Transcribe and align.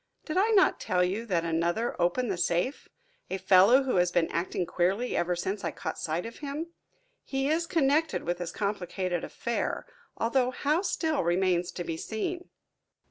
Did 0.25 0.35
I 0.35 0.49
not 0.49 0.79
tell 0.79 1.03
you 1.03 1.27
that 1.27 1.45
another 1.45 1.95
opened 2.01 2.31
the 2.31 2.35
safe? 2.37 2.89
a 3.29 3.37
fellow 3.37 3.83
who 3.83 3.97
has 3.97 4.11
been 4.11 4.31
acting 4.31 4.65
queerly 4.65 5.15
ever 5.15 5.35
since 5.35 5.63
I 5.63 5.69
caught 5.69 5.99
sight 5.99 6.25
of 6.25 6.39
him? 6.39 6.71
He 7.23 7.47
is 7.49 7.67
connected 7.67 8.23
with 8.23 8.39
this 8.39 8.51
complicated 8.51 9.23
affair, 9.23 9.85
although 10.17 10.49
how 10.49 10.81
still 10.81 11.23
remains 11.23 11.71
to 11.73 11.83
be 11.83 11.97
seen." 11.97 12.49